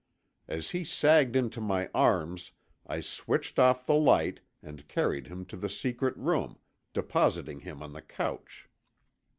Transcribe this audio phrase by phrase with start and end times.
[0.47, 2.53] As he sagged into my arms
[2.87, 6.57] I switched off the light and carried him to the secret room,
[6.91, 8.67] depositing him on the couch.